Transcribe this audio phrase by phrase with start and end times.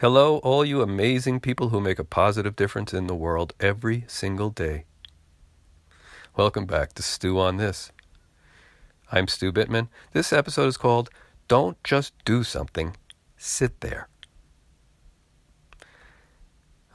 [0.00, 4.48] Hello, all you amazing people who make a positive difference in the world every single
[4.48, 4.84] day.
[6.34, 7.92] Welcome back to Stew on This.
[9.12, 9.88] I'm Stu Bittman.
[10.14, 11.10] This episode is called
[11.48, 12.96] Don't Just Do Something,
[13.36, 14.08] Sit There.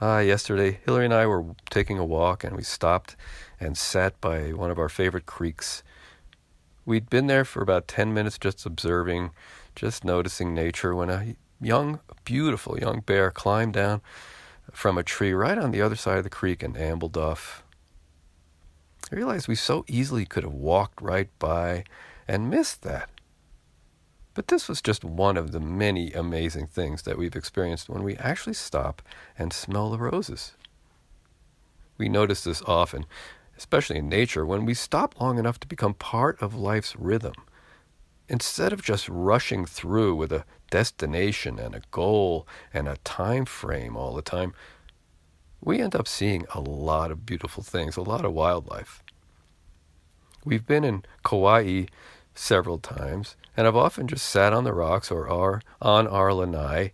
[0.01, 3.15] Ah, uh, yesterday, Hillary and I were taking a walk and we stopped
[3.59, 5.83] and sat by one of our favorite creeks.
[6.87, 9.29] We'd been there for about 10 minutes just observing,
[9.75, 14.01] just noticing nature when a young, beautiful young bear climbed down
[14.71, 17.63] from a tree right on the other side of the creek and ambled off.
[19.11, 21.83] I realized we so easily could have walked right by
[22.27, 23.09] and missed that.
[24.33, 28.17] But this was just one of the many amazing things that we've experienced when we
[28.17, 29.01] actually stop
[29.37, 30.53] and smell the roses.
[31.97, 33.05] We notice this often,
[33.57, 37.35] especially in nature, when we stop long enough to become part of life's rhythm
[38.27, 43.95] instead of just rushing through with a destination and a goal and a time frame
[43.95, 44.53] all the time,
[45.61, 49.03] we end up seeing a lot of beautiful things, a lot of wildlife.
[50.43, 51.85] We've been in Kauai
[52.35, 56.91] several times, and I've often just sat on the rocks or on our lanai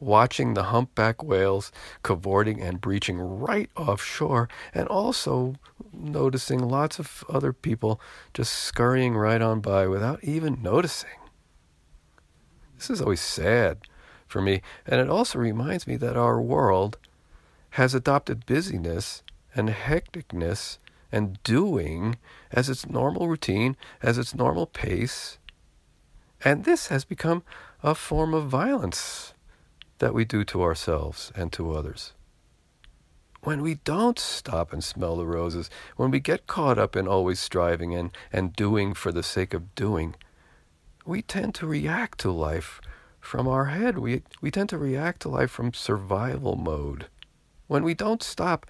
[0.00, 5.54] watching the humpback whales cavorting and breaching right offshore, and also
[5.98, 8.00] noticing lots of other people
[8.32, 11.18] just scurrying right on by without even noticing.
[12.76, 13.78] This is always sad
[14.26, 16.98] for me, and it also reminds me that our world
[17.70, 19.22] has adopted busyness
[19.54, 20.78] and hecticness
[21.10, 22.16] and doing
[22.50, 25.38] as its normal routine, as its normal pace.
[26.44, 27.42] And this has become
[27.82, 29.34] a form of violence
[29.98, 32.12] that we do to ourselves and to others.
[33.44, 37.38] When we don't stop and smell the roses, when we get caught up in always
[37.38, 40.14] striving and, and doing for the sake of doing,
[41.04, 42.80] we tend to react to life
[43.20, 43.98] from our head.
[43.98, 47.08] We, we tend to react to life from survival mode.
[47.66, 48.64] When we don't stop,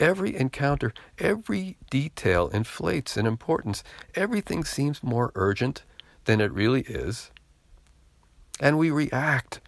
[0.00, 3.84] every encounter, every detail inflates in importance.
[4.14, 5.84] Everything seems more urgent
[6.24, 7.30] than it really is.
[8.58, 9.60] And we react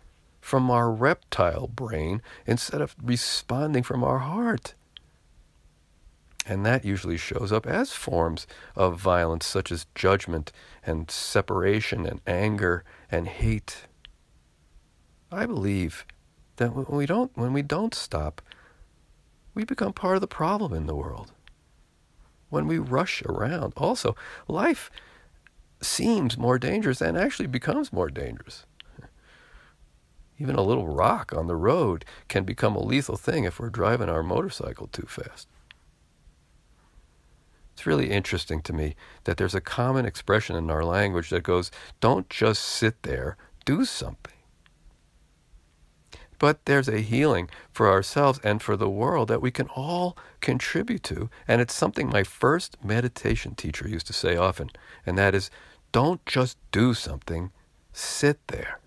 [0.49, 4.75] from our reptile brain instead of responding from our heart.
[6.47, 10.51] And that usually shows up as forms of violence, such as judgment
[10.87, 13.89] and separation and anger and hate.
[15.31, 16.07] I believe
[16.57, 18.41] that when we don't, when we don't stop,
[19.53, 21.31] we become part of the problem in the world.
[22.49, 24.17] When we rush around, also,
[24.49, 24.91] life
[25.83, 28.65] seems more dangerous and actually becomes more dangerous.
[30.39, 34.09] Even a little rock on the road can become a lethal thing if we're driving
[34.09, 35.49] our motorcycle too fast.
[37.73, 41.71] It's really interesting to me that there's a common expression in our language that goes,
[42.01, 44.35] don't just sit there, do something.
[46.39, 51.03] But there's a healing for ourselves and for the world that we can all contribute
[51.05, 51.31] to.
[51.47, 54.71] And it's something my first meditation teacher used to say often,
[55.05, 55.51] and that is
[55.91, 57.51] don't just do something,
[57.93, 58.79] sit there.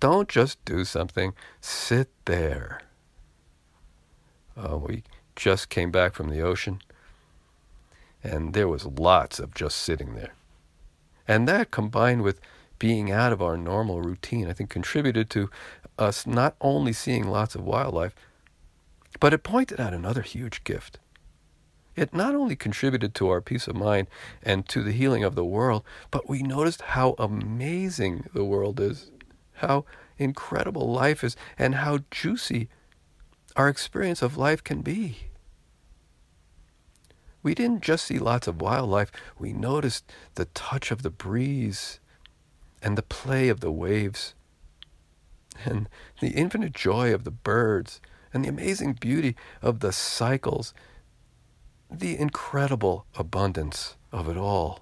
[0.00, 2.80] Don't just do something, sit there.
[4.56, 5.04] Uh, we
[5.36, 6.80] just came back from the ocean,
[8.24, 10.34] and there was lots of just sitting there.
[11.28, 12.40] And that combined with
[12.78, 15.50] being out of our normal routine, I think contributed to
[15.98, 18.14] us not only seeing lots of wildlife,
[19.20, 20.98] but it pointed out another huge gift.
[21.94, 24.08] It not only contributed to our peace of mind
[24.42, 29.10] and to the healing of the world, but we noticed how amazing the world is
[29.60, 29.84] how
[30.18, 32.68] incredible life is and how juicy
[33.56, 35.30] our experience of life can be.
[37.42, 42.00] We didn't just see lots of wildlife, we noticed the touch of the breeze
[42.82, 44.34] and the play of the waves
[45.64, 45.88] and
[46.20, 48.00] the infinite joy of the birds
[48.32, 50.72] and the amazing beauty of the cycles,
[51.90, 54.80] the incredible abundance of it all.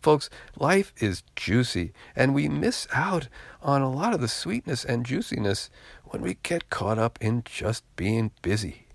[0.00, 3.28] Folks, life is juicy, and we miss out
[3.62, 5.68] on a lot of the sweetness and juiciness
[6.04, 8.86] when we get caught up in just being busy.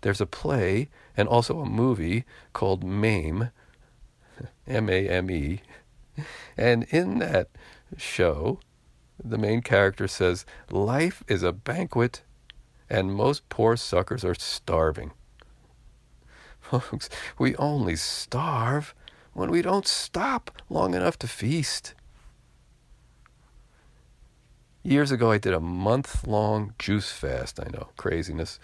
[0.00, 3.50] There's a play and also a movie called MAME,
[4.66, 5.60] M A M E,
[6.56, 7.48] and in that
[7.96, 8.58] show,
[9.22, 12.22] the main character says, Life is a banquet,
[12.90, 15.12] and most poor suckers are starving.
[16.60, 17.08] Folks,
[17.38, 18.94] we only starve
[19.38, 21.94] when we don't stop long enough to feast.
[24.82, 27.60] Years ago, I did a month long juice fast.
[27.60, 28.58] I know, craziness.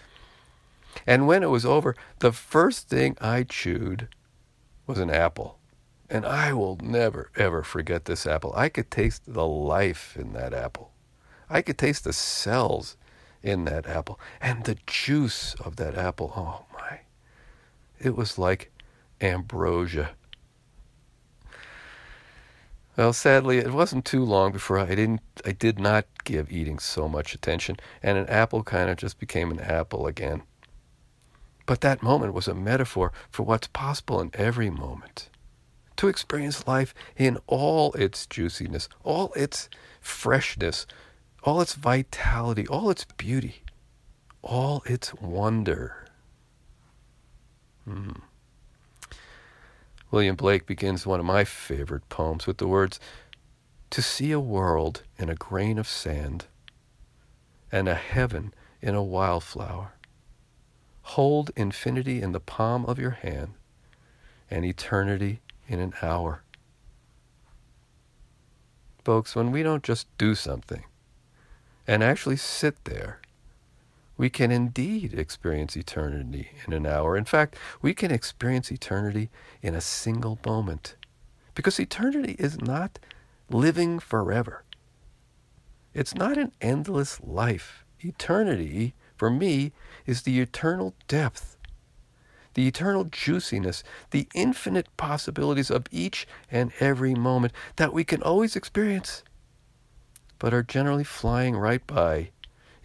[1.07, 4.09] And when it was over, the first thing I chewed
[4.85, 5.59] was an apple.
[6.09, 8.53] And I will never, ever forget this apple.
[8.55, 10.91] I could taste the life in that apple.
[11.49, 12.97] I could taste the cells
[13.41, 16.33] in that apple and the juice of that apple.
[16.35, 16.99] Oh my.
[17.97, 18.71] It was like
[19.21, 20.11] ambrosia.
[22.97, 27.09] Well, sadly, it wasn't too long before I didn't I did not give eating so
[27.09, 30.43] much attention and an apple kind of just became an apple again.
[31.65, 35.29] But that moment was a metaphor for what's possible in every moment.
[35.97, 39.69] To experience life in all its juiciness, all its
[39.99, 40.85] freshness,
[41.43, 43.63] all its vitality, all its beauty,
[44.41, 46.07] all its wonder.
[47.85, 48.11] Hmm.
[50.15, 53.01] William Blake begins one of my favorite poems with the words
[53.89, 56.45] To see a world in a grain of sand
[57.69, 59.95] and a heaven in a wildflower.
[61.01, 63.55] Hold infinity in the palm of your hand
[64.49, 66.43] and eternity in an hour.
[69.03, 70.85] Folks, when we don't just do something,
[71.85, 73.19] and actually sit there,
[74.17, 77.17] we can indeed experience eternity in an hour.
[77.17, 79.29] In fact, we can experience eternity
[79.61, 80.95] in a single moment.
[81.53, 82.99] Because eternity is not
[83.49, 84.63] living forever,
[85.93, 87.85] it's not an endless life.
[88.01, 89.71] Eternity, for me,
[90.05, 91.57] is the eternal depth,
[92.53, 98.55] the eternal juiciness, the infinite possibilities of each and every moment that we can always
[98.55, 99.23] experience
[100.39, 102.29] but are generally flying right by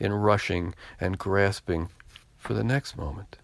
[0.00, 1.90] in rushing and grasping
[2.38, 3.36] for the next moment.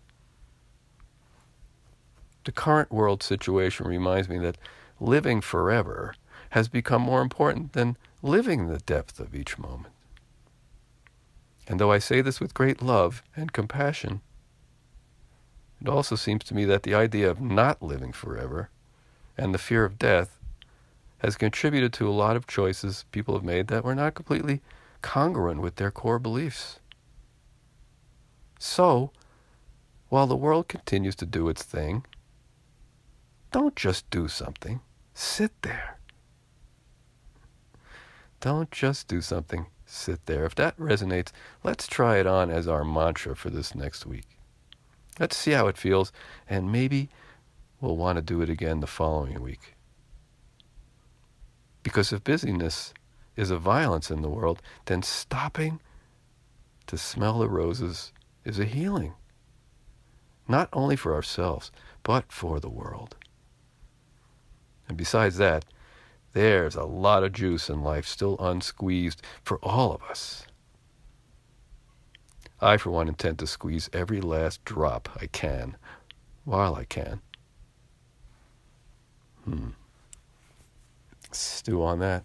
[2.44, 4.58] The current world situation reminds me that
[4.98, 6.14] living forever
[6.50, 9.92] has become more important than living the depth of each moment.
[11.68, 14.20] And though I say this with great love and compassion,
[15.80, 18.70] it also seems to me that the idea of not living forever
[19.36, 20.38] and the fear of death
[21.18, 24.60] has contributed to a lot of choices people have made that were not completely
[25.06, 26.80] congruent with their core beliefs.
[28.58, 29.12] So,
[30.08, 32.04] while the world continues to do its thing,
[33.52, 34.80] don't just do something,
[35.14, 36.00] sit there.
[38.40, 40.44] Don't just do something, sit there.
[40.44, 41.30] If that resonates,
[41.62, 44.26] let's try it on as our mantra for this next week.
[45.20, 46.10] Let's see how it feels,
[46.48, 47.10] and maybe
[47.80, 49.76] we'll want to do it again the following week.
[51.84, 52.92] Because if busyness
[53.36, 55.80] is a violence in the world, then stopping
[56.86, 58.12] to smell the roses
[58.44, 59.14] is a healing.
[60.48, 61.70] Not only for ourselves,
[62.02, 63.16] but for the world.
[64.88, 65.64] And besides that,
[66.32, 70.46] there's a lot of juice in life still unsqueezed for all of us.
[72.60, 75.76] I, for one, intend to squeeze every last drop I can
[76.44, 77.20] while I can.
[79.44, 79.70] Hmm
[81.36, 82.24] stew on that.